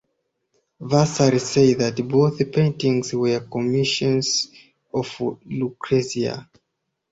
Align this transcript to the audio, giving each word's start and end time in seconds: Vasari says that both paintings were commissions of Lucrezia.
Vasari 0.79 1.39
says 1.39 1.77
that 1.77 1.95
both 2.09 2.39
paintings 2.51 3.13
were 3.13 3.39
commissions 3.41 4.47
of 4.91 5.15
Lucrezia. 5.45 6.49